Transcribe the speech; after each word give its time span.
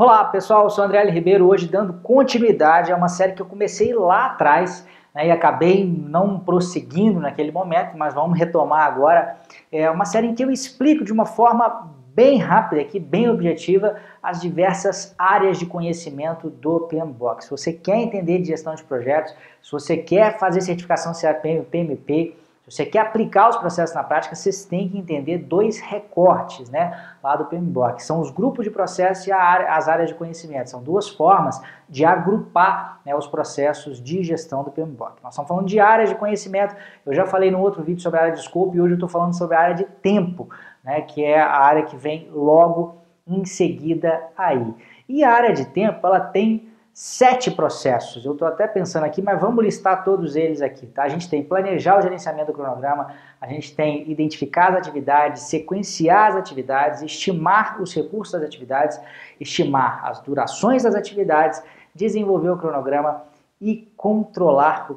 Olá 0.00 0.24
pessoal, 0.24 0.64
eu 0.64 0.70
sou 0.70 0.82
André 0.82 1.02
L. 1.02 1.10
Ribeiro, 1.10 1.46
hoje 1.46 1.68
dando 1.68 1.92
continuidade 1.92 2.90
a 2.90 2.96
uma 2.96 3.10
série 3.10 3.34
que 3.34 3.42
eu 3.42 3.44
comecei 3.44 3.92
lá 3.92 4.28
atrás 4.28 4.88
né, 5.14 5.26
e 5.26 5.30
acabei 5.30 5.84
não 5.84 6.40
prosseguindo 6.40 7.20
naquele 7.20 7.52
momento, 7.52 7.98
mas 7.98 8.14
vamos 8.14 8.38
retomar 8.38 8.86
agora. 8.86 9.36
É 9.70 9.90
uma 9.90 10.06
série 10.06 10.28
em 10.28 10.34
que 10.34 10.42
eu 10.42 10.50
explico 10.50 11.04
de 11.04 11.12
uma 11.12 11.26
forma 11.26 11.92
bem 12.14 12.38
rápida 12.38 12.80
aqui, 12.80 12.98
bem 12.98 13.28
objetiva, 13.28 13.96
as 14.22 14.40
diversas 14.40 15.14
áreas 15.18 15.58
de 15.58 15.66
conhecimento 15.66 16.48
do 16.48 16.80
PMBOK. 16.80 17.44
Se 17.44 17.50
você 17.50 17.70
quer 17.70 17.98
entender 17.98 18.38
de 18.38 18.46
gestão 18.46 18.74
de 18.74 18.82
projetos, 18.82 19.34
se 19.62 19.70
você 19.70 19.98
quer 19.98 20.38
fazer 20.38 20.62
certificação 20.62 21.12
CAPM, 21.12 21.62
PMP, 21.64 22.34
você 22.70 22.86
quer 22.86 23.00
aplicar 23.00 23.48
os 23.48 23.56
processos 23.56 23.96
na 23.96 24.04
prática, 24.04 24.36
vocês 24.36 24.64
têm 24.64 24.88
que 24.88 24.96
entender 24.96 25.38
dois 25.38 25.80
recortes 25.80 26.70
né, 26.70 26.96
lá 27.20 27.34
do 27.34 27.46
PMBOK, 27.46 27.96
que 27.96 28.04
são 28.04 28.20
os 28.20 28.30
grupos 28.30 28.64
de 28.64 28.70
processos 28.70 29.26
e 29.26 29.32
área, 29.32 29.74
as 29.74 29.88
áreas 29.88 30.08
de 30.08 30.14
conhecimento. 30.14 30.70
São 30.70 30.80
duas 30.80 31.08
formas 31.08 31.60
de 31.88 32.04
agrupar 32.04 33.00
né, 33.04 33.12
os 33.12 33.26
processos 33.26 34.00
de 34.00 34.22
gestão 34.22 34.62
do 34.62 34.70
PMBOK. 34.70 35.20
Nós 35.20 35.32
estamos 35.32 35.48
falando 35.48 35.66
de 35.66 35.80
áreas 35.80 36.10
de 36.10 36.14
conhecimento, 36.14 36.76
eu 37.04 37.12
já 37.12 37.26
falei 37.26 37.50
no 37.50 37.58
outro 37.58 37.82
vídeo 37.82 38.00
sobre 38.00 38.20
a 38.20 38.22
área 38.22 38.34
de 38.34 38.42
scope 38.42 38.76
e 38.76 38.80
hoje 38.80 38.92
eu 38.92 38.96
estou 38.96 39.08
falando 39.08 39.36
sobre 39.36 39.56
a 39.56 39.60
área 39.60 39.74
de 39.74 39.84
tempo, 39.84 40.48
né, 40.84 41.00
que 41.00 41.24
é 41.24 41.40
a 41.40 41.58
área 41.58 41.82
que 41.82 41.96
vem 41.96 42.30
logo 42.32 42.98
em 43.26 43.44
seguida 43.44 44.22
aí. 44.38 44.72
E 45.08 45.24
a 45.24 45.32
área 45.32 45.52
de 45.52 45.64
tempo, 45.66 46.06
ela 46.06 46.20
tem 46.20 46.69
sete 46.92 47.50
processos. 47.50 48.24
Eu 48.24 48.32
estou 48.32 48.46
até 48.46 48.66
pensando 48.66 49.04
aqui, 49.04 49.22
mas 49.22 49.40
vamos 49.40 49.64
listar 49.64 50.04
todos 50.04 50.36
eles 50.36 50.60
aqui. 50.60 50.86
Tá? 50.86 51.04
A 51.04 51.08
gente 51.08 51.28
tem 51.28 51.42
planejar 51.42 51.98
o 51.98 52.02
gerenciamento 52.02 52.48
do 52.48 52.52
cronograma, 52.52 53.14
a 53.40 53.46
gente 53.46 53.74
tem 53.74 54.10
identificar 54.10 54.70
as 54.70 54.76
atividades, 54.76 55.42
sequenciar 55.42 56.30
as 56.30 56.36
atividades, 56.36 57.02
estimar 57.02 57.80
os 57.80 57.94
recursos 57.94 58.32
das 58.32 58.42
atividades, 58.42 59.00
estimar 59.38 60.04
as 60.04 60.20
durações 60.20 60.82
das 60.82 60.94
atividades, 60.94 61.62
desenvolver 61.94 62.50
o 62.50 62.56
cronograma 62.56 63.22
e 63.60 63.92
controlar 63.96 64.86
o 64.90 64.94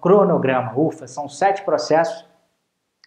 cronograma. 0.00 0.72
Ufa, 0.76 1.06
são 1.06 1.28
sete 1.28 1.62
processos. 1.62 2.24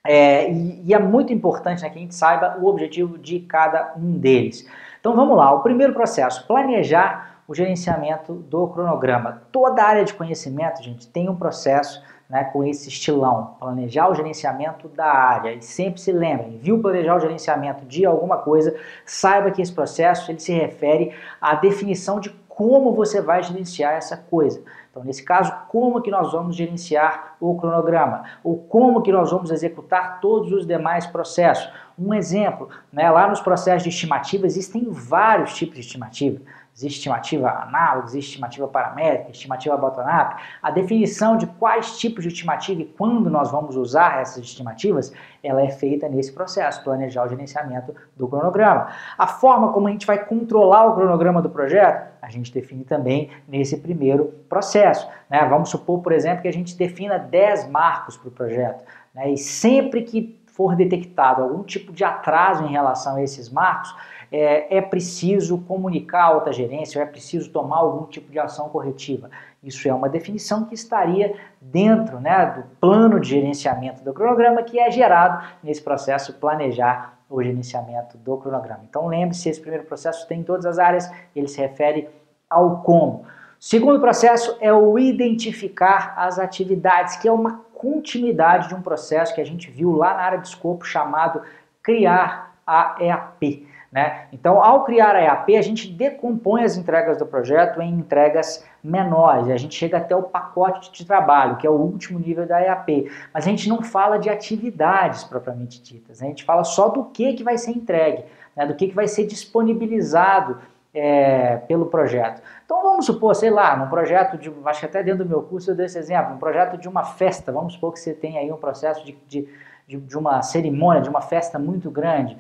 É, 0.06 0.50
e, 0.50 0.82
e, 0.86 0.94
é 0.94 1.00
muito 1.00 1.34
importante 1.34 1.82
né, 1.82 1.90
que 1.90 1.98
a 1.98 2.02
gente 2.02 2.16
saiba 2.16 2.58
o 2.62 2.68
objetivo 2.68 3.18
de 3.18 3.42
cada 3.42 3.94
um 3.98 4.18
deles. 4.18 4.66
Então 5.00 5.14
vamos 5.14 5.38
lá, 5.38 5.52
o 5.52 5.62
primeiro 5.62 5.94
processo, 5.94 6.48
planejar 6.48 7.29
o 7.50 7.56
gerenciamento 7.56 8.36
do 8.36 8.68
cronograma. 8.68 9.42
Toda 9.52 9.84
área 9.84 10.06
de 10.06 10.14
conhecimento, 10.14 10.84
gente, 10.84 11.08
tem 11.08 11.28
um 11.28 11.36
processo 11.36 12.00
né, 12.30 12.44
com 12.44 12.64
esse 12.64 12.90
estilão, 12.90 13.56
planejar 13.60 14.08
o 14.08 14.14
gerenciamento 14.14 14.88
da 14.88 15.12
área. 15.12 15.56
E 15.56 15.62
sempre 15.64 16.00
se 16.00 16.12
lembrem, 16.12 16.60
viu 16.60 16.80
planejar 16.80 17.16
o 17.16 17.20
gerenciamento 17.20 17.84
de 17.86 18.06
alguma 18.06 18.38
coisa, 18.38 18.76
saiba 19.04 19.50
que 19.50 19.64
esse 19.64 19.74
processo 19.74 20.30
ele 20.30 20.40
se 20.40 20.54
refere 20.54 21.12
à 21.42 21.56
definição 21.56 22.20
de 22.20 22.30
como 22.48 22.94
você 22.94 23.20
vai 23.20 23.42
gerenciar 23.42 23.94
essa 23.94 24.16
coisa. 24.16 24.62
Então, 24.92 25.04
nesse 25.04 25.24
caso, 25.24 25.52
como 25.70 26.02
que 26.02 26.12
nós 26.12 26.32
vamos 26.32 26.56
gerenciar 26.56 27.36
o 27.40 27.56
cronograma? 27.56 28.26
Ou 28.44 28.58
como 28.58 29.02
que 29.02 29.12
nós 29.12 29.32
vamos 29.32 29.50
executar 29.50 30.20
todos 30.20 30.52
os 30.52 30.68
demais 30.68 31.08
processos? 31.08 31.72
Um 31.98 32.14
exemplo, 32.14 32.70
né, 32.92 33.10
lá 33.10 33.28
nos 33.28 33.40
processos 33.40 33.84
de 33.84 33.90
estimativa 33.90 34.46
existem 34.46 34.88
vários 34.90 35.56
tipos 35.56 35.76
de 35.76 35.82
estimativa. 35.82 36.42
Estimativa 36.82 37.50
análoga, 37.50 38.18
estimativa 38.18 38.68
paramétrica, 38.68 39.32
estimativa 39.32 39.76
bottom-up. 39.76 40.42
A 40.62 40.72
definição 40.72 41.36
de 41.36 41.46
quais 41.46 41.98
tipos 41.98 42.24
de 42.24 42.30
estimativa 42.30 42.82
e 42.82 42.86
quando 42.86 43.30
nós 43.30 43.52
vamos 43.52 43.76
usar 43.76 44.22
essas 44.22 44.44
estimativas, 44.44 45.12
ela 45.44 45.62
é 45.62 45.70
feita 45.70 46.08
nesse 46.08 46.32
processo, 46.32 46.84
planejar 46.84 47.26
o 47.26 47.28
gerenciamento 47.28 47.94
do 48.16 48.28
cronograma. 48.28 48.88
A 49.18 49.28
forma 49.28 49.74
como 49.74 49.88
a 49.88 49.92
gente 49.92 50.06
vai 50.06 50.24
controlar 50.26 50.86
o 50.86 50.96
cronograma 50.96 51.42
do 51.42 51.50
projeto, 51.50 52.10
a 52.22 52.30
gente 52.30 52.54
define 52.54 52.84
também 52.84 53.30
nesse 53.48 53.78
primeiro 53.78 54.34
processo. 54.48 55.08
Né? 55.30 55.46
Vamos 55.50 55.70
supor, 55.70 56.02
por 56.02 56.12
exemplo, 56.12 56.42
que 56.42 56.48
a 56.48 56.54
gente 56.54 56.78
defina 56.78 57.18
10 57.18 57.70
marcos 57.70 58.18
para 58.18 58.28
o 58.28 58.32
projeto. 58.32 58.84
Né? 59.14 59.32
E 59.32 59.38
sempre 59.38 60.04
que 60.04 60.39
for 60.60 60.76
detectado 60.76 61.42
algum 61.42 61.64
tipo 61.64 61.94
de 61.94 62.04
atraso 62.04 62.66
em 62.66 62.72
relação 62.72 63.16
a 63.16 63.24
esses 63.24 63.50
marcos, 63.50 63.96
é, 64.30 64.76
é 64.76 64.82
preciso 64.82 65.58
comunicar 65.60 66.24
a 66.24 66.26
alta 66.26 66.52
gerência, 66.52 67.00
ou 67.00 67.08
é 67.08 67.10
preciso 67.10 67.50
tomar 67.50 67.78
algum 67.78 68.06
tipo 68.08 68.30
de 68.30 68.38
ação 68.38 68.68
corretiva. 68.68 69.32
Isso 69.64 69.88
é 69.88 69.94
uma 69.94 70.10
definição 70.10 70.66
que 70.66 70.76
estaria 70.76 71.34
dentro 71.62 72.20
né, 72.20 72.46
do 72.48 72.64
plano 72.78 73.22
de 73.22 73.30
gerenciamento 73.30 74.04
do 74.04 74.14
cronograma 74.14 74.62
que 74.62 74.78
é 74.78 74.92
gerado 74.92 75.48
nesse 75.64 75.82
processo 75.82 76.34
planejar 76.34 77.18
o 77.30 77.42
gerenciamento 77.42 78.18
do 78.18 78.36
cronograma. 78.36 78.82
Então 78.90 79.08
lembre-se, 79.08 79.48
esse 79.48 79.62
primeiro 79.62 79.86
processo 79.86 80.28
tem 80.28 80.42
em 80.42 80.44
todas 80.44 80.66
as 80.66 80.78
áreas, 80.78 81.10
ele 81.34 81.48
se 81.48 81.62
refere 81.62 82.10
ao 82.50 82.82
como. 82.82 83.24
Segundo 83.58 84.02
processo 84.02 84.58
é 84.60 84.74
o 84.74 85.00
identificar 85.00 86.14
as 86.18 86.38
atividades, 86.38 87.16
que 87.16 87.30
é 87.30 87.32
uma 87.32 87.62
continuidade 87.80 88.68
de 88.68 88.76
um 88.76 88.82
processo 88.82 89.34
que 89.34 89.40
a 89.40 89.46
gente 89.46 89.72
viu 89.72 89.96
lá 89.96 90.14
na 90.14 90.20
área 90.20 90.40
de 90.40 90.50
escopo 90.50 90.86
chamado 90.86 91.42
criar 91.82 92.54
a 92.68 92.98
EAP. 93.00 93.66
Né? 93.90 94.28
Então, 94.34 94.62
ao 94.62 94.84
criar 94.84 95.16
a 95.16 95.22
EAP, 95.22 95.56
a 95.56 95.62
gente 95.62 95.90
decompõe 95.90 96.64
as 96.64 96.76
entregas 96.76 97.18
do 97.18 97.26
projeto 97.26 97.82
em 97.82 97.92
entregas 97.94 98.66
menores, 98.84 99.50
a 99.50 99.58
gente 99.58 99.76
chega 99.76 99.98
até 99.98 100.14
o 100.16 100.24
pacote 100.24 100.92
de 100.92 101.06
trabalho, 101.06 101.56
que 101.56 101.66
é 101.66 101.70
o 101.70 101.74
último 101.74 102.20
nível 102.20 102.46
da 102.46 102.62
EAP, 102.62 103.10
mas 103.34 103.48
a 103.48 103.50
gente 103.50 103.70
não 103.70 103.82
fala 103.82 104.20
de 104.20 104.30
atividades 104.30 105.24
propriamente 105.24 105.82
ditas, 105.82 106.20
né? 106.20 106.28
a 106.28 106.30
gente 106.30 106.44
fala 106.44 106.66
só 106.66 106.90
do 106.90 107.06
que, 107.06 107.34
que 107.34 107.44
vai 107.44 107.58
ser 107.58 107.72
entregue, 107.72 108.26
né? 108.56 108.66
do 108.68 108.76
que, 108.76 108.90
que 108.90 108.96
vai 108.96 109.08
ser 109.08 109.26
disponibilizado 109.26 110.60
é, 110.94 111.58
pelo 111.68 111.86
projeto. 111.88 112.42
Então 112.66 112.82
vamos 112.82 113.06
supor, 113.06 113.36
sei 113.36 113.50
lá, 113.50 113.76
num 113.76 113.88
projeto 113.88 114.38
de, 114.38 114.52
acho 114.66 114.80
que 114.80 114.86
até 114.86 115.04
dentro 115.04 115.24
do 115.24 115.30
meu 115.30 115.42
curso 115.42 115.72
eu 115.72 115.76
dei 115.76 115.86
esse 115.86 115.98
exemplo, 115.98 116.34
um 116.34 116.38
projeto 116.38 116.78
de 116.78 116.88
uma 116.88 117.04
festa, 117.04 117.52
vamos 117.52 117.74
supor 117.74 117.94
que 117.94 118.00
você 118.00 118.14
tem 118.14 118.38
aí 118.38 118.52
um 118.52 118.58
processo 118.58 119.06
de, 119.06 119.18
de, 119.28 119.48
de, 119.88 119.98
de 119.98 120.18
uma 120.18 120.42
cerimônia, 120.42 121.02
de 121.02 121.10
uma 121.10 121.22
festa 121.22 121.60
muito 121.60 121.90
grande, 121.92 122.38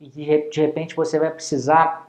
e 0.00 0.08
de 0.08 0.60
repente 0.60 0.96
você 0.96 1.18
vai 1.18 1.30
precisar, 1.30 2.08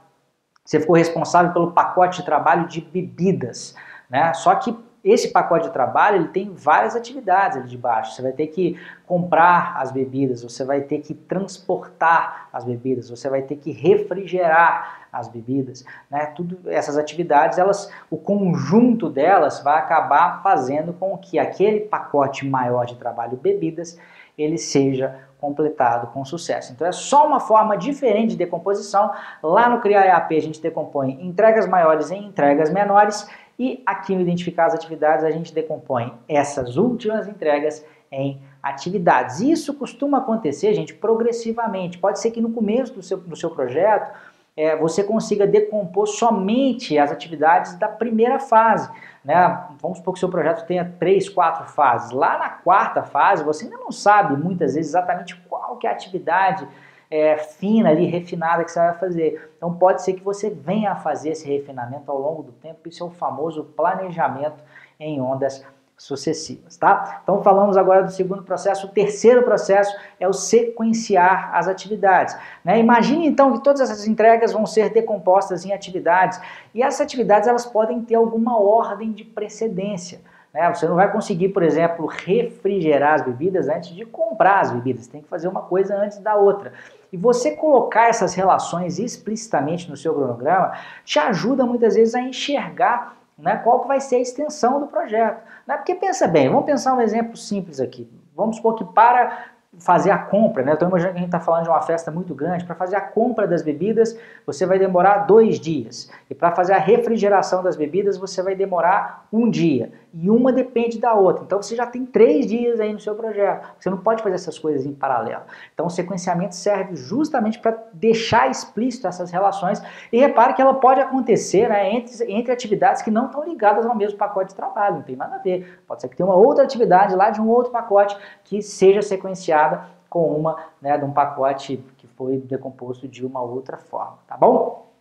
você 0.64 0.80
ficou 0.80 0.96
responsável 0.96 1.52
pelo 1.52 1.72
pacote 1.72 2.20
de 2.20 2.24
trabalho 2.24 2.66
de 2.66 2.80
bebidas, 2.80 3.74
né? 4.08 4.32
Só 4.32 4.54
que 4.54 4.74
esse 5.04 5.32
pacote 5.32 5.66
de 5.66 5.72
trabalho 5.72 6.16
ele 6.16 6.28
tem 6.28 6.52
várias 6.54 6.94
atividades 6.94 7.56
ali 7.56 7.68
de 7.68 7.76
baixo. 7.76 8.14
Você 8.14 8.22
vai 8.22 8.32
ter 8.32 8.46
que 8.46 8.78
comprar 9.06 9.76
as 9.76 9.90
bebidas, 9.90 10.42
você 10.42 10.64
vai 10.64 10.80
ter 10.80 10.98
que 11.00 11.12
transportar 11.12 12.48
as 12.52 12.64
bebidas, 12.64 13.10
você 13.10 13.28
vai 13.28 13.42
ter 13.42 13.56
que 13.56 13.72
refrigerar 13.72 15.08
as 15.12 15.28
bebidas, 15.28 15.84
né? 16.10 16.26
Tudo 16.26 16.58
essas 16.66 16.96
atividades, 16.96 17.58
elas, 17.58 17.90
o 18.10 18.16
conjunto 18.16 19.10
delas 19.10 19.60
vai 19.62 19.78
acabar 19.78 20.42
fazendo 20.42 20.92
com 20.92 21.18
que 21.18 21.38
aquele 21.38 21.80
pacote 21.80 22.46
maior 22.46 22.86
de 22.86 22.96
trabalho 22.96 23.36
bebidas 23.36 23.98
ele 24.38 24.56
seja 24.56 25.14
completado 25.38 26.06
com 26.08 26.24
sucesso. 26.24 26.72
Então 26.72 26.86
é 26.86 26.92
só 26.92 27.26
uma 27.26 27.40
forma 27.40 27.76
diferente 27.76 28.30
de 28.30 28.36
decomposição. 28.36 29.12
Lá 29.42 29.68
no 29.68 29.80
Criar 29.80 30.06
EAP 30.06 30.36
a 30.36 30.40
gente 30.40 30.62
decompõe 30.62 31.18
entregas 31.20 31.66
maiores 31.66 32.10
em 32.10 32.24
entregas 32.26 32.70
menores 32.70 33.28
e 33.58 33.82
aqui 33.84 34.14
no 34.14 34.20
Identificar 34.20 34.66
as 34.66 34.74
Atividades 34.74 35.24
a 35.24 35.30
gente 35.30 35.54
decompõe 35.54 36.12
essas 36.28 36.76
últimas 36.76 37.28
entregas 37.28 37.84
em 38.10 38.40
atividades. 38.62 39.40
Isso 39.40 39.74
costuma 39.74 40.18
acontecer, 40.18 40.74
gente, 40.74 40.94
progressivamente. 40.94 41.98
Pode 41.98 42.20
ser 42.20 42.30
que 42.30 42.40
no 42.40 42.50
começo 42.50 42.92
do 42.94 43.02
seu, 43.02 43.18
do 43.18 43.36
seu 43.36 43.50
projeto 43.50 44.12
é, 44.56 44.76
você 44.76 45.02
consiga 45.02 45.46
decompor 45.46 46.06
somente 46.06 46.98
as 46.98 47.10
atividades 47.10 47.74
da 47.76 47.88
primeira 47.88 48.38
fase. 48.38 48.90
Né? 49.24 49.66
Vamos 49.80 49.98
supor 49.98 50.12
que 50.12 50.18
o 50.18 50.20
seu 50.20 50.28
projeto 50.28 50.66
tenha 50.66 50.84
três, 50.98 51.28
quatro 51.28 51.64
fases. 51.64 52.10
Lá 52.10 52.38
na 52.38 52.48
quarta 52.50 53.02
fase, 53.02 53.42
você 53.42 53.64
ainda 53.64 53.78
não 53.78 53.90
sabe 53.90 54.36
muitas 54.36 54.74
vezes 54.74 54.90
exatamente 54.90 55.36
qual 55.48 55.76
que 55.76 55.86
é 55.86 55.90
a 55.90 55.92
atividade 55.94 56.68
é, 57.12 57.36
fina 57.36 57.90
ali, 57.90 58.06
refinada 58.06 58.64
que 58.64 58.72
você 58.72 58.78
vai 58.78 58.94
fazer. 58.94 59.52
Então 59.58 59.74
pode 59.74 60.00
ser 60.00 60.14
que 60.14 60.24
você 60.24 60.48
venha 60.48 60.92
a 60.92 60.96
fazer 60.96 61.28
esse 61.28 61.46
refinamento 61.46 62.10
ao 62.10 62.18
longo 62.18 62.42
do 62.42 62.52
tempo. 62.52 62.88
Isso 62.88 63.04
é 63.04 63.06
o 63.06 63.10
famoso 63.10 63.64
planejamento 63.64 64.56
em 64.98 65.20
ondas 65.20 65.62
sucessivas, 65.94 66.78
tá? 66.78 67.20
Então 67.22 67.42
falamos 67.42 67.76
agora 67.76 68.02
do 68.02 68.10
segundo 68.10 68.42
processo. 68.42 68.86
O 68.86 68.90
terceiro 68.90 69.42
processo 69.42 69.94
é 70.18 70.26
o 70.26 70.32
sequenciar 70.32 71.54
as 71.54 71.68
atividades. 71.68 72.34
Né? 72.64 72.78
Imagine 72.78 73.26
então 73.26 73.52
que 73.52 73.62
todas 73.62 73.82
essas 73.82 74.08
entregas 74.08 74.50
vão 74.50 74.64
ser 74.64 74.88
decompostas 74.90 75.66
em 75.66 75.72
atividades 75.72 76.40
e 76.74 76.82
essas 76.82 77.02
atividades 77.02 77.46
elas 77.46 77.66
podem 77.66 78.00
ter 78.02 78.14
alguma 78.14 78.58
ordem 78.58 79.12
de 79.12 79.22
precedência. 79.22 80.22
Né? 80.52 80.72
Você 80.72 80.86
não 80.86 80.96
vai 80.96 81.10
conseguir, 81.10 81.48
por 81.48 81.62
exemplo, 81.62 82.06
refrigerar 82.06 83.14
as 83.14 83.22
bebidas 83.22 83.68
antes 83.68 83.90
de 83.90 84.04
comprar 84.04 84.60
as 84.60 84.70
bebidas. 84.70 85.06
Tem 85.06 85.22
que 85.22 85.28
fazer 85.28 85.48
uma 85.48 85.62
coisa 85.62 85.96
antes 85.96 86.18
da 86.18 86.36
outra. 86.36 86.72
E 87.12 87.16
você 87.16 87.52
colocar 87.52 88.08
essas 88.08 88.34
relações 88.34 88.98
explicitamente 88.98 89.88
no 89.88 89.96
seu 89.96 90.14
cronograma 90.14 90.72
te 91.04 91.18
ajuda 91.18 91.64
muitas 91.64 91.94
vezes 91.94 92.14
a 92.14 92.20
enxergar 92.20 93.16
né, 93.38 93.56
qual 93.56 93.80
que 93.80 93.88
vai 93.88 94.00
ser 94.00 94.16
a 94.16 94.20
extensão 94.20 94.80
do 94.80 94.86
projeto. 94.86 95.42
Né? 95.66 95.76
Porque 95.76 95.94
pensa 95.94 96.28
bem, 96.28 96.48
vamos 96.48 96.66
pensar 96.66 96.94
um 96.94 97.00
exemplo 97.00 97.36
simples 97.36 97.80
aqui. 97.80 98.08
Vamos 98.36 98.56
supor 98.56 98.74
que 98.76 98.84
para 98.84 99.46
fazer 99.78 100.10
a 100.10 100.18
compra, 100.18 100.62
né? 100.62 100.74
Estou 100.74 100.86
imaginando 100.86 101.14
que 101.14 101.18
a 101.18 101.22
gente 101.22 101.28
está 101.28 101.40
falando 101.40 101.64
de 101.64 101.70
uma 101.70 101.80
festa 101.80 102.10
muito 102.10 102.34
grande. 102.34 102.64
Para 102.64 102.74
fazer 102.74 102.96
a 102.96 103.00
compra 103.00 103.46
das 103.46 103.62
bebidas, 103.62 104.18
você 104.44 104.66
vai 104.66 104.78
demorar 104.78 105.26
dois 105.26 105.58
dias. 105.58 106.10
E 106.28 106.34
para 106.34 106.52
fazer 106.52 106.74
a 106.74 106.78
refrigeração 106.78 107.62
das 107.62 107.74
bebidas, 107.74 108.18
você 108.18 108.42
vai 108.42 108.54
demorar 108.54 109.26
um 109.32 109.48
dia. 109.48 109.90
E 110.12 110.28
uma 110.28 110.52
depende 110.52 111.00
da 111.00 111.14
outra. 111.14 111.42
Então 111.44 111.60
você 111.60 111.74
já 111.74 111.86
tem 111.86 112.04
três 112.04 112.46
dias 112.46 112.80
aí 112.80 112.92
no 112.92 113.00
seu 113.00 113.14
projeto. 113.14 113.66
Você 113.78 113.88
não 113.88 113.96
pode 113.96 114.22
fazer 114.22 114.34
essas 114.34 114.58
coisas 114.58 114.84
em 114.84 114.92
paralelo. 114.92 115.42
Então 115.72 115.86
o 115.86 115.90
sequenciamento 115.90 116.54
serve 116.54 116.94
justamente 116.94 117.58
para 117.58 117.78
deixar 117.94 118.50
explícito 118.50 119.06
essas 119.06 119.30
relações. 119.30 119.82
E 120.12 120.18
repare 120.18 120.52
que 120.52 120.60
ela 120.60 120.74
pode 120.74 121.00
acontecer 121.00 121.70
né, 121.70 121.94
entre, 121.94 122.30
entre 122.30 122.52
atividades 122.52 123.00
que 123.00 123.10
não 123.10 123.24
estão 123.24 123.42
ligadas 123.42 123.86
ao 123.86 123.96
mesmo 123.96 124.18
pacote 124.18 124.50
de 124.50 124.54
trabalho. 124.54 124.96
Não 124.96 125.02
tem 125.02 125.16
nada 125.16 125.36
a 125.36 125.38
ver. 125.38 125.80
Pode 125.88 126.02
ser 126.02 126.08
que 126.08 126.16
tenha 126.16 126.26
uma 126.26 126.36
outra 126.36 126.62
atividade 126.62 127.16
lá 127.16 127.30
de 127.30 127.40
um 127.40 127.48
outro 127.48 127.72
pacote 127.72 128.14
que 128.44 128.60
seja 128.60 129.00
sequenciada 129.00 129.61
com 130.08 130.26
uma 130.36 130.56
né, 130.80 130.96
de 130.98 131.04
um 131.04 131.12
pacote 131.12 131.82
que 131.96 132.06
foi 132.06 132.36
decomposto 132.38 133.08
de 133.08 133.24
uma 133.24 133.40
outra 133.40 133.78
forma, 133.78 134.18
tá 134.26 134.36
bom? 134.36 134.92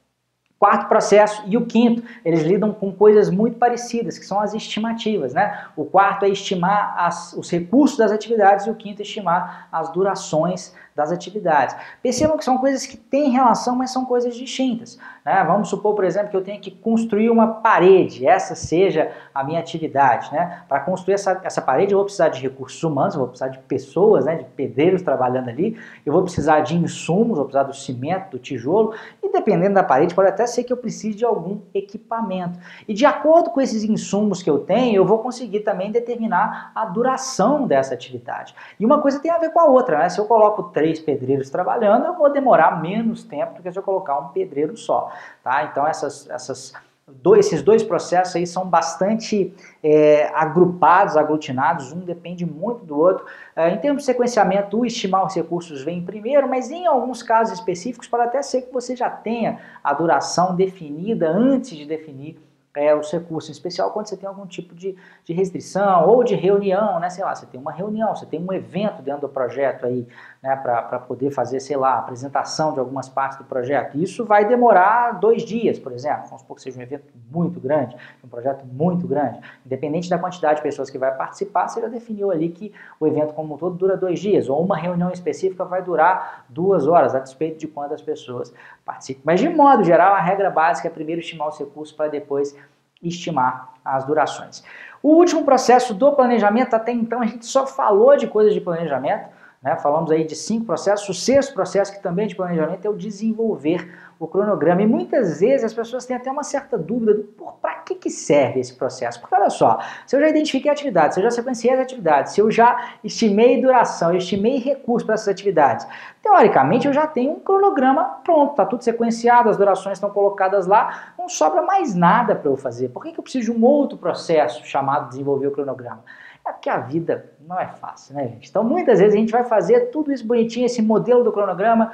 Quarto 0.57 0.87
processo 0.87 1.41
e 1.47 1.57
o 1.57 1.65
quinto, 1.65 2.03
eles 2.23 2.43
lidam 2.43 2.71
com 2.71 2.91
coisas 2.93 3.31
muito 3.31 3.57
parecidas, 3.57 4.19
que 4.19 4.25
são 4.25 4.39
as 4.39 4.53
estimativas, 4.53 5.33
né? 5.33 5.65
O 5.75 5.85
quarto 5.85 6.23
é 6.23 6.29
estimar 6.29 6.93
as, 6.97 7.33
os 7.33 7.49
recursos 7.49 7.97
das 7.97 8.11
atividades 8.11 8.67
e 8.67 8.69
o 8.69 8.75
quinto 8.75 9.01
é 9.01 9.03
estimar 9.03 9.67
as 9.71 9.91
durações 9.91 10.75
das 10.95 11.11
atividades. 11.11 11.75
Percebam 12.01 12.38
que 12.38 12.43
são 12.43 12.57
coisas 12.57 12.85
que 12.85 12.97
têm 12.97 13.29
relação, 13.29 13.75
mas 13.75 13.91
são 13.91 14.05
coisas 14.05 14.35
distintas. 14.35 14.97
Né? 15.25 15.43
Vamos 15.45 15.69
supor, 15.69 15.95
por 15.95 16.03
exemplo, 16.03 16.29
que 16.29 16.38
eu 16.38 16.43
tenha 16.43 16.59
que 16.59 16.71
construir 16.71 17.29
uma 17.29 17.47
parede, 17.47 18.27
essa 18.27 18.55
seja 18.55 19.11
a 19.33 19.43
minha 19.43 19.59
atividade. 19.59 20.31
Né? 20.31 20.63
Para 20.67 20.79
construir 20.81 21.15
essa, 21.15 21.39
essa 21.43 21.61
parede, 21.61 21.93
eu 21.93 21.97
vou 21.97 22.05
precisar 22.05 22.29
de 22.29 22.41
recursos 22.41 22.81
humanos, 22.83 23.13
eu 23.15 23.19
vou 23.19 23.27
precisar 23.29 23.49
de 23.49 23.59
pessoas, 23.59 24.25
né, 24.25 24.35
de 24.35 24.45
pedreiros 24.45 25.01
trabalhando 25.01 25.49
ali, 25.49 25.77
eu 26.05 26.11
vou 26.11 26.23
precisar 26.23 26.61
de 26.61 26.75
insumos, 26.75 27.37
vou 27.37 27.45
precisar 27.45 27.63
do 27.63 27.73
cimento, 27.73 28.31
do 28.31 28.39
tijolo, 28.39 28.94
e 29.21 29.31
dependendo 29.31 29.75
da 29.75 29.83
parede, 29.83 30.13
pode 30.13 30.29
até 30.29 30.45
ser 30.45 30.63
que 30.63 30.73
eu 30.73 30.77
precise 30.77 31.17
de 31.17 31.25
algum 31.25 31.59
equipamento. 31.73 32.59
E 32.87 32.94
de 32.94 33.05
acordo 33.05 33.49
com 33.49 33.61
esses 33.61 33.83
insumos 33.83 34.41
que 34.41 34.49
eu 34.49 34.59
tenho, 34.59 34.95
eu 34.95 35.05
vou 35.05 35.19
conseguir 35.19 35.61
também 35.61 35.91
determinar 35.91 36.71
a 36.75 36.85
duração 36.85 37.67
dessa 37.67 37.94
atividade. 37.94 38.55
E 38.79 38.85
uma 38.85 39.01
coisa 39.01 39.19
tem 39.19 39.31
a 39.31 39.37
ver 39.37 39.51
com 39.51 39.59
a 39.59 39.65
outra, 39.65 39.99
né? 39.99 40.09
Se 40.09 40.19
eu 40.19 40.25
coloco 40.25 40.63
três 40.81 41.00
pedreiros 41.00 41.51
trabalhando, 41.51 42.07
eu 42.07 42.16
vou 42.16 42.31
demorar 42.31 42.81
menos 42.81 43.24
tempo 43.24 43.54
do 43.54 43.62
que 43.62 43.72
se 43.72 43.78
eu 43.78 43.83
colocar 43.83 44.18
um 44.18 44.30
pedreiro 44.30 44.75
só. 44.75 45.12
Tá? 45.44 45.66
Então 45.66 45.86
essas, 45.86 46.28
essas 46.28 46.74
dois, 47.07 47.45
esses 47.45 47.62
dois 47.62 47.83
processos 47.83 48.36
aí 48.36 48.48
são 48.48 48.66
bastante 48.66 49.54
é, 49.83 50.31
agrupados, 50.33 51.16
aglutinados, 51.16 51.92
um 51.92 52.00
depende 52.00 52.48
muito 52.48 52.83
do 52.83 52.98
outro. 52.98 53.28
É, 53.56 53.69
em 53.69 53.78
termos 53.78 54.01
de 54.01 54.07
sequenciamento, 54.07 54.80
o 54.80 54.86
estimar 54.86 55.24
os 55.24 55.36
recursos 55.36 55.83
vem 55.83 56.04
primeiro, 56.04 56.50
mas 56.50 56.72
em 56.72 56.88
alguns 56.88 57.22
casos 57.22 57.60
específicos 57.60 58.07
pode 58.07 58.24
até 58.24 58.42
ser 58.42 58.63
que 58.63 58.74
você 58.74 58.95
já 58.95 59.10
tenha 59.10 59.60
a 59.83 59.94
duração 59.94 60.56
definida 60.56 61.30
antes 61.30 61.78
de 61.78 61.86
definir 61.86 62.39
é, 62.75 62.95
os 62.95 63.12
recursos, 63.12 63.50
em 63.50 63.53
especial 63.53 63.91
quando 63.91 64.07
você 64.07 64.15
tem 64.15 64.27
algum 64.27 64.45
tipo 64.45 64.73
de, 64.73 64.95
de 65.25 65.33
restrição 65.33 66.07
ou 66.07 66.23
de 66.23 66.35
reunião, 66.35 67.00
né? 67.00 67.09
Sei 67.09 67.23
lá, 67.23 67.35
você 67.35 67.45
tem 67.45 67.59
uma 67.59 67.71
reunião, 67.71 68.15
você 68.15 68.25
tem 68.25 68.39
um 68.39 68.53
evento 68.53 69.01
dentro 69.01 69.21
do 69.21 69.29
projeto 69.29 69.85
aí, 69.85 70.07
né? 70.41 70.56
Para 70.56 71.00
poder 71.00 71.31
fazer, 71.31 71.59
sei 71.59 71.75
lá, 71.75 71.97
apresentação 71.97 72.73
de 72.73 72.79
algumas 72.79 73.09
partes 73.09 73.38
do 73.38 73.44
projeto. 73.44 73.97
Isso 73.97 74.23
vai 74.25 74.47
demorar 74.47 75.19
dois 75.19 75.44
dias, 75.44 75.77
por 75.77 75.91
exemplo. 75.91 76.25
Vamos 76.25 76.41
supor 76.41 76.56
que 76.56 76.62
seja 76.62 76.79
um 76.79 76.81
evento 76.81 77.06
muito 77.29 77.59
grande, 77.59 77.95
um 78.23 78.27
projeto 78.27 78.65
muito 78.65 79.07
grande. 79.07 79.39
Independente 79.65 80.09
da 80.09 80.18
quantidade 80.18 80.57
de 80.57 80.62
pessoas 80.62 80.89
que 80.89 80.97
vai 80.97 81.13
participar, 81.13 81.68
você 81.68 81.81
já 81.81 81.88
definiu 81.88 82.31
ali 82.31 82.50
que 82.50 82.73
o 83.00 83.07
evento 83.07 83.33
como 83.33 83.56
um 83.56 83.57
todo 83.57 83.75
dura 83.75 83.97
dois 83.97 84.19
dias, 84.19 84.47
ou 84.47 84.63
uma 84.63 84.77
reunião 84.77 85.12
específica 85.12 85.65
vai 85.65 85.81
durar 85.81 86.45
duas 86.47 86.88
horas, 86.88 87.13
a 87.13 87.19
despeito 87.19 87.59
de 87.59 87.68
quantas 87.68 88.01
pessoas 88.01 88.53
participam. 88.86 89.22
Mas 89.25 89.39
de 89.39 89.50
modo 89.50 89.83
geral, 89.83 90.13
a 90.13 90.19
regra 90.19 90.50
básica 90.50 90.88
é 90.88 90.92
primeiro 90.92 91.22
estimar 91.22 91.48
os 91.48 91.57
recursos 91.57 91.95
para 91.95 92.10
depois 92.10 92.56
estimar 93.01 93.74
as 93.83 94.06
durações. 94.06 94.63
O 95.01 95.16
último 95.16 95.44
processo 95.44 95.94
do 95.94 96.12
planejamento, 96.12 96.75
até 96.75 96.92
então 96.92 97.22
a 97.22 97.25
gente 97.25 97.45
só 97.45 97.66
falou 97.66 98.16
de 98.16 98.28
coisas 98.28 98.54
de 98.54 98.62
planejamento, 98.62 99.30
né? 99.61 99.77
falamos 99.77 100.09
aí 100.09 100.23
de 100.23 100.35
cinco 100.35 100.65
processos, 100.65 101.07
o 101.07 101.13
sexto 101.13 101.53
processo 101.53 101.93
que 101.93 102.01
também 102.01 102.25
é 102.25 102.27
de 102.27 102.35
planejamento 102.35 102.85
é 102.85 102.89
o 102.89 102.95
desenvolver 102.95 103.93
o 104.19 104.27
cronograma. 104.27 104.81
E 104.81 104.87
muitas 104.87 105.39
vezes 105.39 105.63
as 105.63 105.73
pessoas 105.73 106.05
têm 106.05 106.15
até 106.15 106.31
uma 106.31 106.43
certa 106.43 106.77
dúvida 106.77 107.13
do 107.13 107.23
para 107.61 107.75
que, 107.77 107.95
que 107.95 108.09
serve 108.09 108.59
esse 108.59 108.73
processo. 108.73 109.19
Porque 109.19 109.33
olha 109.33 109.49
só, 109.49 109.79
se 110.05 110.15
eu 110.15 110.19
já 110.19 110.29
identifiquei 110.29 110.69
a 110.69 110.73
atividade, 110.73 111.13
se 111.13 111.19
eu 111.19 111.23
já 111.23 111.31
sequenciei 111.31 111.73
as 111.73 111.79
atividades, 111.79 112.33
se 112.33 112.41
eu 112.41 112.49
já 112.51 112.93
estimei 113.03 113.61
duração, 113.61 114.15
estimei 114.15 114.57
recursos 114.57 115.05
para 115.05 115.15
essas 115.15 115.27
atividades, 115.27 115.87
teoricamente 116.21 116.87
eu 116.87 116.93
já 116.93 117.07
tenho 117.07 117.31
um 117.31 117.39
cronograma 117.39 118.03
pronto, 118.23 118.51
está 118.51 118.65
tudo 118.65 118.83
sequenciado, 118.83 119.49
as 119.49 119.57
durações 119.57 119.97
estão 119.97 120.09
colocadas 120.09 120.67
lá, 120.67 121.13
não 121.17 121.27
sobra 121.27 121.61
mais 121.61 121.95
nada 121.95 122.35
para 122.35 122.49
eu 122.49 122.57
fazer. 122.57 122.89
Por 122.89 123.03
que, 123.03 123.11
que 123.11 123.19
eu 123.19 123.23
preciso 123.23 123.51
de 123.51 123.59
um 123.59 123.65
outro 123.65 123.97
processo 123.97 124.63
chamado 124.65 125.09
desenvolver 125.09 125.47
o 125.47 125.51
cronograma? 125.51 126.03
É 126.45 126.51
porque 126.51 126.69
a 126.69 126.77
vida 126.77 127.33
não 127.39 127.59
é 127.59 127.67
fácil, 127.67 128.15
né, 128.15 128.27
gente? 128.27 128.49
Então, 128.49 128.63
muitas 128.63 128.99
vezes 128.99 129.13
a 129.13 129.17
gente 129.17 129.31
vai 129.31 129.43
fazer 129.43 129.91
tudo 129.91 130.11
isso 130.11 130.25
bonitinho, 130.25 130.65
esse 130.65 130.81
modelo 130.81 131.23
do 131.23 131.31
cronograma, 131.31 131.93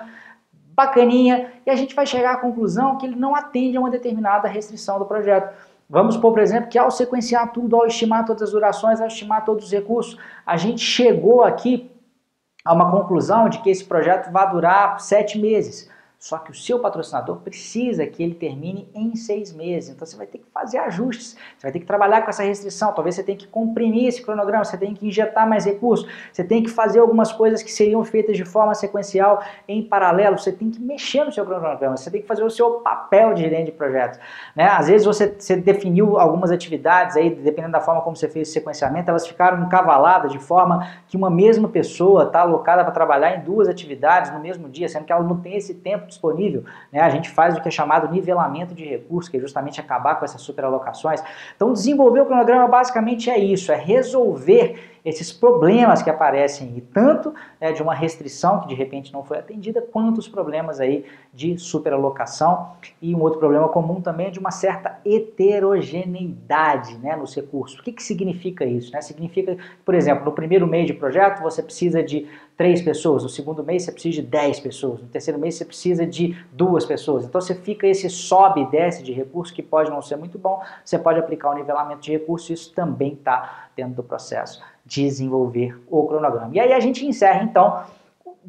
bacaninha, 0.74 1.52
e 1.66 1.70
a 1.70 1.76
gente 1.76 1.96
vai 1.96 2.06
chegar 2.06 2.34
à 2.34 2.38
conclusão 2.38 2.98
que 2.98 3.06
ele 3.06 3.16
não 3.16 3.36
atende 3.36 3.76
a 3.78 3.80
uma 3.80 3.90
determinada 3.90 4.48
restrição 4.48 5.00
do 5.00 5.06
projeto. 5.06 5.54
Vamos 5.90 6.16
supor, 6.16 6.34
por 6.34 6.42
exemplo, 6.42 6.70
que 6.70 6.78
ao 6.78 6.92
sequenciar 6.92 7.52
tudo, 7.52 7.76
ao 7.76 7.88
estimar 7.88 8.26
todas 8.26 8.44
as 8.44 8.52
durações, 8.52 9.02
ao 9.02 9.08
estimar 9.08 9.44
todos 9.46 9.66
os 9.66 9.72
recursos, 9.72 10.20
a 10.46 10.56
gente 10.58 10.82
chegou 10.82 11.44
aqui 11.44 11.92
a 12.64 12.74
uma 12.74 12.92
conclusão 12.92 13.48
de 13.48 13.60
que 13.60 13.70
esse 13.70 13.86
projeto 13.86 14.32
vai 14.32 14.50
durar 14.52 15.00
sete 15.00 15.40
meses. 15.40 15.90
Só 16.20 16.40
que 16.40 16.50
o 16.50 16.54
seu 16.54 16.80
patrocinador 16.80 17.38
precisa 17.38 18.06
que 18.08 18.24
ele 18.24 18.34
termine 18.34 18.90
em 18.94 19.16
seis 19.16 19.54
meses. 19.54 19.92
Então 19.92 20.06
você 20.06 20.18
vai 20.18 20.26
ter 20.26 20.40
que 20.40 20.46
fazer 20.52 20.80
ajustes, 20.80 21.38
você 21.56 21.68
vai 21.68 21.72
ter 21.72 21.80
que 21.80 21.86
trabalhar 21.86 22.24
com 22.24 22.30
essa 22.30 22.42
restrição. 22.42 22.92
Talvez 22.92 23.16
você 23.16 23.24
tenha 23.24 23.38
que 23.38 23.48
comprimir 23.48 24.08
esse 24.08 24.24
cronograma, 24.24 24.66
você 24.66 24.76
tenha 24.78 24.96
que 24.96 25.08
injetar 25.08 25.48
mais 25.48 25.64
recursos, 25.64 26.10
você 26.34 26.44
tem 26.44 26.64
que 26.64 26.72
fazer 26.72 27.00
algumas 27.00 27.32
coisas 27.32 27.62
que 27.62 27.72
seriam 27.72 28.04
feitas 28.04 28.36
de 28.36 28.44
forma 28.44 28.74
sequencial 28.74 29.44
em 29.68 29.84
paralelo. 29.84 30.40
Você 30.40 30.52
tem 30.52 30.72
que 30.72 30.82
mexer 30.82 31.24
no 31.24 31.32
seu 31.32 31.46
cronograma, 31.46 31.96
você 31.96 32.10
tem 32.10 32.22
que 32.22 32.28
fazer 32.28 32.44
o 32.44 32.50
seu 32.50 32.72
papel 32.80 33.36
de 33.36 33.42
gerente 33.44 33.68
de 33.68 33.72
projetos. 33.74 34.20
Né? 34.56 34.66
Às 34.66 34.88
vezes 34.88 35.06
você, 35.06 35.36
você 35.38 35.56
definiu 35.56 36.18
algumas 36.18 36.50
atividades 36.50 37.16
aí, 37.16 37.30
dependendo 37.30 37.74
da 37.74 37.82
forma 37.82 38.02
como 38.02 38.16
você 38.16 38.28
fez 38.28 38.50
o 38.50 38.52
sequenciamento, 38.52 39.08
elas 39.12 39.28
ficaram 39.28 39.64
encavaladas 39.64 40.32
de 40.32 40.40
forma 40.40 40.88
que 41.08 41.16
uma 41.16 41.30
mesma 41.30 41.70
pessoa 41.70 42.24
está 42.24 42.42
alocada 42.42 42.84
para 42.84 42.92
trabalhar 42.92 43.36
em 43.36 43.42
duas 43.42 43.70
atividades 43.70 44.32
no 44.32 44.40
mesmo 44.40 44.68
dia, 44.68 44.90
sendo 44.90 45.06
que 45.06 45.12
ela 45.12 45.24
não 45.24 45.38
tem 45.38 45.56
esse 45.56 45.76
tempo 45.76 46.07
disponível, 46.08 46.64
né, 46.92 47.00
a 47.00 47.10
gente 47.10 47.30
faz 47.30 47.58
o 47.58 47.62
que 47.62 47.68
é 47.68 47.72
chamado 47.72 48.12
nivelamento 48.12 48.74
de 48.74 48.86
recursos, 48.86 49.30
que 49.30 49.38
é 49.38 49.40
justamente 49.40 49.80
acabar 49.80 50.16
com 50.16 50.26
essas 50.26 50.42
superalocações. 50.42 51.22
Então, 51.56 51.74
desenvolver 51.74 52.22
o 52.22 52.26
cronograma 52.26 52.68
basicamente 52.68 53.30
é 53.30 53.38
isso, 53.38 53.72
é 53.72 53.76
resolver 53.76 54.97
esses 55.08 55.32
problemas 55.32 56.02
que 56.02 56.10
aparecem, 56.10 56.74
e 56.76 56.82
tanto 56.82 57.34
né, 57.62 57.72
de 57.72 57.82
uma 57.82 57.96
restrição 57.96 58.60
que 58.60 58.68
de 58.68 58.76
repente 58.76 59.14
não 59.14 59.24
foi 59.24 59.38
atendida, 59.38 59.82
quanto 59.82 60.18
os 60.18 60.28
problemas 60.28 60.82
aí 60.82 61.06
de 61.34 61.58
superalocação. 61.58 62.74
E 63.02 63.16
um 63.16 63.22
outro 63.22 63.40
problema 63.40 63.70
comum 63.70 64.02
também 64.02 64.28
é 64.28 64.30
de 64.30 64.38
uma 64.38 64.52
certa 64.52 65.00
heterogeneidade 65.06 66.98
né, 66.98 67.16
nos 67.16 67.34
recursos. 67.34 67.80
O 67.80 67.84
que, 67.84 67.94
que 67.94 68.04
significa 68.04 68.66
isso? 68.66 68.92
Né? 68.92 69.00
Significa, 69.02 69.58
por 69.86 69.96
exemplo, 69.96 70.26
no 70.26 70.34
primeiro 70.34 70.68
mês 70.68 70.86
de 70.86 70.94
projeto 70.94 71.42
você 71.42 71.64
precisa 71.64 72.04
de 72.04 72.28
três 72.58 72.82
pessoas, 72.82 73.24
no 73.24 73.30
segundo 73.30 73.64
mês 73.64 73.84
você 73.84 73.94
precisa 73.94 74.22
de 74.22 74.28
dez 74.28 74.60
pessoas, 74.60 75.00
no 75.00 75.08
terceiro 75.08 75.40
mês 75.40 75.56
você 75.56 75.64
precisa 75.64 76.06
de 76.06 76.36
duas 76.52 76.86
pessoas. 76.86 77.24
Então 77.24 77.40
você 77.40 77.56
fica 77.56 77.88
esse 77.88 78.10
sobe 78.10 78.62
e 78.62 78.66
desce 78.66 79.04
de 79.04 79.14
recursos 79.14 79.56
que 79.56 79.64
pode 79.64 79.90
não 79.90 80.02
ser 80.02 80.18
muito 80.18 80.38
bom, 80.38 80.62
você 80.84 81.00
pode 81.00 81.18
aplicar 81.18 81.52
o 81.52 81.54
nivelamento 81.54 82.02
de 82.02 82.12
recursos, 82.12 82.50
isso 82.50 82.74
também 82.74 83.14
está 83.14 83.70
dentro 83.74 83.94
do 83.94 84.04
processo 84.04 84.62
desenvolver 84.88 85.80
o 85.90 86.08
cronograma. 86.08 86.50
E 86.54 86.60
aí 86.60 86.74
a 86.74 86.80
gente 86.80 87.06
encerra 87.06 87.44
então 87.44 87.84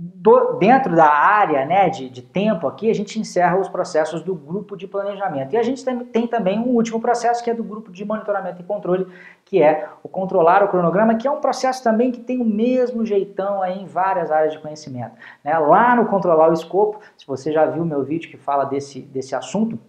do, 0.01 0.53
dentro 0.53 0.95
da 0.95 1.09
área 1.09 1.67
né, 1.67 1.91
de, 1.91 2.09
de, 2.09 2.23
tempo 2.23 2.69
aqui, 2.69 2.89
a 2.89 2.95
gente 2.95 3.19
encerra 3.19 3.59
os 3.59 3.69
processos 3.69 4.23
do 4.23 4.33
grupo 4.33 4.77
de 4.77 4.87
planejamento. 4.87 5.55
E 5.55 5.57
a 5.57 5.63
gente 5.63 5.85
tem, 5.85 5.99
tem, 6.05 6.27
também 6.29 6.57
um 6.57 6.69
último 6.69 7.01
processo, 7.01 7.43
que 7.43 7.51
é 7.51 7.55
do 7.55 7.65
grupo 7.65 7.91
de 7.91 8.05
monitoramento 8.05 8.61
e 8.61 8.65
controle, 8.65 9.09
que 9.45 9.61
é 9.61 9.89
o 10.01 10.09
controlar 10.09 10.63
o 10.63 10.69
cronograma, 10.69 11.17
que 11.17 11.27
é 11.27 11.31
um 11.31 11.41
processo 11.41 11.83
também 11.83 12.13
que 12.13 12.21
tem 12.21 12.41
o 12.41 12.45
mesmo 12.45 13.05
jeitão 13.05 13.61
aí 13.61 13.83
em 13.83 13.87
várias 13.87 14.31
áreas 14.31 14.53
de 14.53 14.61
conhecimento. 14.61 15.17
Né? 15.43 15.59
Lá 15.59 15.97
no 15.97 16.07
controlar 16.07 16.49
o 16.49 16.53
escopo, 16.53 17.01
se 17.17 17.27
você 17.27 17.51
já 17.51 17.67
viu 17.67 17.85
meu 17.85 18.05
vídeo 18.05 18.31
que 18.31 18.37
fala 18.37 18.65
desse, 18.65 19.01
desse 19.01 19.35
assunto, 19.35 19.81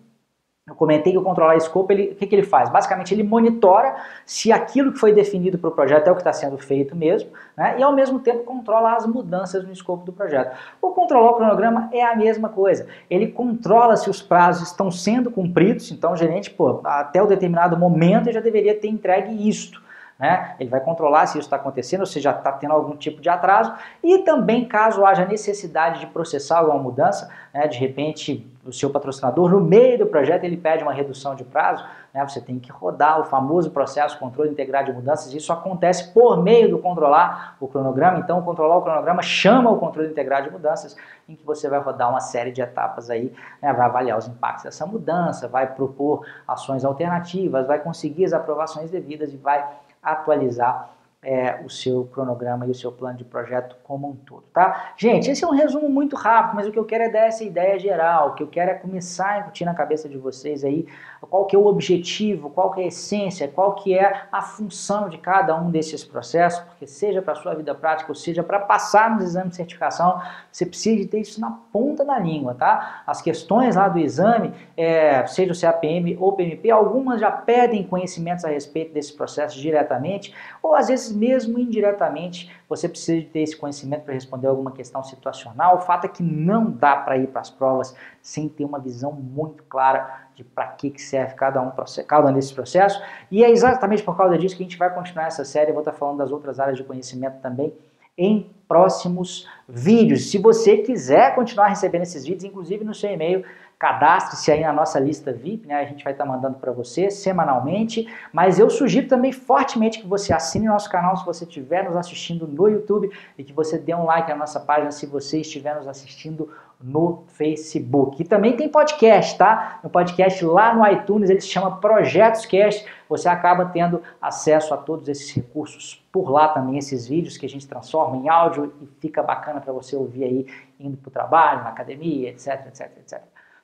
eu 0.70 0.76
comentei 0.76 1.12
que 1.12 1.18
o 1.18 1.24
controlar 1.24 1.58
escopo, 1.58 1.92
ele, 1.92 2.12
o 2.12 2.16
que, 2.16 2.28
que 2.28 2.36
ele 2.36 2.44
faz? 2.44 2.70
Basicamente, 2.70 3.14
ele 3.14 3.24
monitora 3.24 3.96
se 4.26 4.52
aquilo 4.52 4.94
que 4.94 5.00
foi 5.00 5.12
definido 5.12 5.58
para 5.58 5.70
o 5.70 5.72
projeto 5.72 6.08
é 6.08 6.12
o 6.12 6.16
que 6.16 6.22
está 6.22 6.32
sendo 6.32 6.58
feito 6.58 6.96
mesmo, 6.96 7.32
né? 7.58 7.76
e 7.80 7.84
ao 7.84 7.92
mesmo 7.92 8.20
tempo 8.20 8.44
controla 8.44 8.94
as 8.94 9.06
mudanças 9.08 9.66
no 9.66 9.72
escopo 9.72 10.06
do 10.06 10.14
projeto. 10.14 10.56
O 10.82 10.92
controlar 10.92 11.32
o 11.32 11.34
cronograma 11.34 11.90
é 11.92 12.04
a 12.04 12.16
mesma 12.16 12.50
coisa. 12.50 12.88
Ele 13.10 13.28
controla 13.28 13.98
se 13.98 14.10
os 14.10 14.22
prazos 14.22 14.68
estão 14.68 14.92
sendo 14.92 15.32
cumpridos, 15.32 15.92
então 15.92 16.14
o 16.14 16.16
gerente, 16.16 16.52
pô, 16.52 16.82
até 16.84 17.22
o 17.22 17.26
determinado 17.26 17.76
momento, 17.76 18.32
já 18.32 18.40
deveria 18.40 18.80
ter 18.80 18.88
entregue 18.88 19.50
isto. 19.50 19.82
Né? 20.20 20.56
Ele 20.60 20.70
vai 20.70 20.82
controlar 20.82 21.26
se 21.28 21.38
isso 21.38 21.48
está 21.48 21.56
acontecendo, 21.56 22.06
se 22.06 22.20
já 22.20 22.32
está 22.32 22.52
tendo 22.52 22.74
algum 22.74 22.96
tipo 22.98 23.22
de 23.22 23.30
atraso, 23.30 23.74
e 24.04 24.20
também 24.20 24.68
caso 24.68 25.06
haja 25.06 25.26
necessidade 25.26 26.02
de 26.02 26.08
processar 26.08 26.60
alguma 26.60 26.78
mudança, 26.78 27.30
né? 27.54 27.68
De 27.68 27.78
repente 27.78 28.46
o 28.66 28.74
seu 28.74 28.90
patrocinador, 28.90 29.50
no 29.50 29.62
meio 29.62 29.98
do 29.98 30.06
projeto, 30.06 30.44
ele 30.44 30.58
pede 30.58 30.84
uma 30.84 30.92
redução 30.92 31.34
de 31.34 31.44
prazo, 31.46 31.86
né? 32.14 32.28
Você 32.28 32.42
tem 32.42 32.60
que 32.60 32.72
rodar 32.72 33.20
o 33.22 33.24
famoso 33.24 33.72
processo 33.72 34.20
controle 34.20 34.50
integrado 34.50 34.92
de 34.92 34.94
mudanças. 34.94 35.34
Isso 35.34 35.54
acontece 35.54 36.14
por 36.14 36.44
meio 36.44 36.70
do 36.70 36.80
controlar 36.80 37.56
o 37.60 37.68
cronograma. 37.68 38.20
Então, 38.20 38.42
controlar 38.42 38.78
o 38.78 38.82
cronograma 38.82 39.22
chama 39.22 39.70
o 39.70 39.78
controle 39.78 40.10
integrado 40.10 40.48
de 40.48 40.52
mudanças, 40.52 40.98
em 41.28 41.36
que 41.36 41.46
você 41.46 41.70
vai 41.70 41.80
rodar 41.80 42.10
uma 42.10 42.20
série 42.20 42.52
de 42.52 42.62
etapas 42.62 43.10
aí, 43.10 43.34
né? 43.62 43.72
vai 43.72 43.86
avaliar 43.86 44.18
os 44.18 44.28
impactos 44.28 44.64
dessa 44.64 44.86
mudança, 44.86 45.48
vai 45.48 45.68
propor 45.68 46.26
ações 46.48 46.84
alternativas, 46.84 47.66
vai 47.66 47.80
conseguir 47.80 48.26
as 48.26 48.34
aprovações 48.34 48.90
devidas 48.92 49.34
e 49.34 49.38
vai 49.38 49.66
atualizar 50.02 50.90
é, 51.22 51.60
o 51.66 51.70
seu 51.70 52.06
cronograma 52.06 52.66
e 52.66 52.72
o 52.72 52.76
seu 52.76 52.92
plano 52.94 53.18
de 53.18 53.26
projeto 53.26 53.76
como 53.84 54.10
um 54.10 54.16
todo, 54.16 54.44
tá? 54.54 54.94
Gente, 54.96 55.30
esse 55.30 55.44
é 55.44 55.48
um 55.48 55.52
resumo 55.52 55.90
muito 55.90 56.16
rápido, 56.16 56.56
mas 56.56 56.68
o 56.68 56.72
que 56.72 56.80
eu 56.80 56.86
quero 56.86 57.04
é 57.04 57.10
dar 57.10 57.28
essa 57.28 57.44
ideia 57.44 57.78
geral, 57.78 58.30
o 58.30 58.34
que 58.36 58.44
eu 58.44 58.48
quero 58.48 58.72
é 58.72 58.74
começar 58.74 59.28
a 59.28 59.40
incutir 59.40 59.66
na 59.66 59.74
cabeça 59.74 60.08
de 60.08 60.18
vocês 60.18 60.64
aí 60.64 60.88
qual 61.22 61.46
que 61.46 61.56
é 61.56 61.60
o 61.60 61.66
objetivo, 61.66 62.50
qual 62.50 62.72
que 62.72 62.80
é 62.80 62.86
a 62.86 62.88
essência, 62.88 63.48
qual 63.48 63.76
que 63.76 63.94
é 63.94 64.28
a 64.32 64.42
função 64.42 65.10
de 65.10 65.18
cada 65.18 65.60
um 65.60 65.70
desses 65.70 66.04
processos, 66.06 66.62
porque 66.62 66.88
seja 66.88 67.22
para 67.22 67.36
sua 67.36 67.54
vida 67.54 67.76
prática 67.76 68.10
ou 68.10 68.16
seja 68.16 68.42
para 68.42 68.60
passar 68.60 69.12
nos 69.12 69.24
exames 69.24 69.50
de 69.50 69.56
certificação, 69.58 70.22
você 70.50 70.66
precisa 70.66 71.10
ter 71.10 71.20
isso 71.20 71.42
na 71.42 71.52
ponta 71.74 72.06
da 72.06 72.18
língua, 72.18 72.56
tá? 72.56 73.04
As 73.06 73.22
questões 73.22 73.76
lá 73.76 73.90
do 73.90 74.00
exame, 74.00 74.54
é, 74.78 75.26
seja 75.28 75.52
o 75.52 75.60
CAPM 75.60 76.16
ou 76.18 76.34
PMP, 76.34 76.72
algumas 76.72 77.20
já 77.20 77.30
pedem 77.30 77.84
conhecimentos 77.84 78.46
a 78.46 78.50
respeito 78.50 78.94
desses 78.94 79.12
processos 79.12 79.60
diretamente, 79.60 80.34
ou 80.64 80.74
às 80.74 80.88
vezes 80.88 81.09
mesmo 81.12 81.60
indiretamente, 81.60 82.52
você 82.68 82.88
precisa 82.88 83.28
ter 83.32 83.40
esse 83.40 83.56
conhecimento 83.56 84.04
para 84.04 84.14
responder 84.14 84.48
alguma 84.48 84.72
questão 84.72 85.04
situacional. 85.04 85.78
O 85.78 85.82
fato 85.82 86.06
é 86.06 86.08
que 86.08 86.24
não 86.24 86.70
dá 86.70 86.96
para 86.96 87.18
ir 87.18 87.28
para 87.28 87.42
as 87.42 87.50
provas 87.50 87.96
sem 88.22 88.48
ter 88.48 88.66
uma 88.66 88.80
visão 88.80 89.12
muito 89.12 89.64
clara 89.64 90.28
de 90.36 90.44
para 90.44 90.68
que, 90.68 90.90
que 90.90 91.02
serve 91.02 91.34
cada 91.36 91.62
um, 91.62 91.72
cada 92.08 92.30
um 92.30 92.34
desses 92.34 92.52
processos. 92.52 93.02
E 93.32 93.44
é 93.44 93.50
exatamente 93.50 94.04
por 94.04 94.16
causa 94.16 94.38
disso 94.38 94.56
que 94.56 94.64
a 94.64 94.66
gente 94.66 94.78
vai 94.78 94.94
continuar 94.94 95.28
essa 95.28 95.44
série. 95.44 95.72
Eu 95.72 95.76
vou 95.76 95.82
estar 95.82 95.94
falando 95.94 96.18
das 96.18 96.32
outras 96.32 96.60
áreas 96.60 96.78
de 96.78 96.84
conhecimento 96.84 97.40
também 97.42 97.74
em 98.20 98.52
próximos 98.68 99.48
vídeos. 99.68 100.30
Se 100.30 100.38
você 100.38 100.78
quiser 100.78 101.34
continuar 101.34 101.68
recebendo 101.68 102.04
esses 102.04 102.26
vídeos, 102.26 102.44
inclusive 102.44 102.84
no 102.84 102.94
seu 102.94 103.10
e-mail, 103.10 103.44
cadastre-se 103.80 104.52
aí 104.52 104.62
na 104.62 104.74
nossa 104.74 105.00
lista 105.00 105.32
VIP, 105.32 105.66
né? 105.66 105.76
A 105.76 105.86
gente 105.86 106.04
vai 106.04 106.12
estar 106.12 106.26
mandando 106.26 106.58
para 106.58 106.72
você 106.74 107.10
semanalmente, 107.10 108.06
mas 108.34 108.60
eu 108.60 108.70
sugiro 108.70 109.08
também 109.08 109.32
fortemente 109.32 110.00
que 110.00 110.06
você 110.08 110.34
assine 110.34 110.68
nosso 110.68 110.90
canal 110.90 111.16
se 111.16 111.26
você 111.26 111.46
estiver 111.46 111.86
nos 111.86 111.96
assistindo 111.96 112.46
no 112.46 112.68
YouTube 112.68 113.10
e 113.38 113.44
que 113.44 113.54
você 113.54 113.78
dê 113.78 113.96
um 113.96 114.04
like 114.04 114.30
na 114.30 114.36
nossa 114.36 114.60
página 114.60 114.92
se 114.92 115.06
você 115.06 115.40
estiver 115.40 115.74
nos 115.76 115.88
assistindo 115.88 116.50
no 116.82 117.24
Facebook. 117.28 118.22
E 118.22 118.26
também 118.26 118.56
tem 118.56 118.70
podcast, 118.70 119.38
tá? 119.38 119.80
No 119.84 119.90
podcast 119.90 120.44
lá 120.46 120.74
no 120.74 120.88
iTunes, 120.88 121.30
ele 121.30 121.42
se 121.42 121.48
chama 121.48 121.78
Projetos 121.78 122.46
Cast. 122.46 122.86
Você 123.10 123.28
acaba 123.28 123.66
tendo 123.66 124.02
acesso 124.22 124.74
a 124.74 124.78
todos 124.78 125.10
esses 125.10 125.32
recursos 125.34 126.06
por 126.12 126.30
lá 126.30 126.48
também, 126.48 126.78
esses 126.78 127.08
vídeos 127.08 127.38
que 127.38 127.46
a 127.46 127.50
gente 127.50 127.68
transforma 127.68 128.18
em 128.18 128.30
áudio 128.30 128.74
e 128.82 128.88
fica 129.00 129.22
bacana 129.22 129.60
para 129.60 129.74
você 129.74 129.96
ouvir 129.96 130.24
aí 130.24 130.46
indo 130.80 130.96
para 130.98 131.10
o 131.10 131.12
trabalho, 131.12 131.64
na 131.64 131.70
academia, 131.70 132.30
etc, 132.30 132.68
etc, 132.68 132.92
etc. 132.98 133.22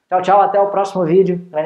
Tchau, 0.10 0.22
tchau, 0.22 0.41
até 0.41 0.60
o 0.60 0.69
próximo 0.69 1.05
vídeo. 1.05 1.38
Grande 1.50 1.50
abraço. 1.50 1.63